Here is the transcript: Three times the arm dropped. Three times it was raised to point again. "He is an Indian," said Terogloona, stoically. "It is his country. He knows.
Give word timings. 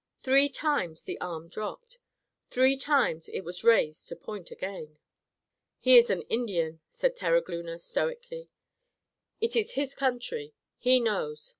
Three 0.17 0.49
times 0.49 1.03
the 1.03 1.21
arm 1.21 1.47
dropped. 1.47 1.99
Three 2.49 2.75
times 2.75 3.27
it 3.29 3.41
was 3.41 3.63
raised 3.63 4.09
to 4.09 4.15
point 4.15 4.49
again. 4.49 4.97
"He 5.77 5.95
is 5.95 6.09
an 6.09 6.23
Indian," 6.23 6.81
said 6.89 7.15
Terogloona, 7.15 7.77
stoically. 7.77 8.49
"It 9.41 9.55
is 9.55 9.73
his 9.73 9.93
country. 9.93 10.55
He 10.79 10.99
knows. 10.99 11.49